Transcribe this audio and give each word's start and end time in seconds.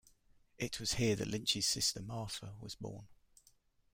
It 0.57 0.79
was 0.79 0.93
here 0.93 1.15
that 1.15 1.27
Lynch's 1.27 1.67
sister 1.67 2.01
Martha 2.01 2.55
was 2.59 2.73
born. 2.73 3.07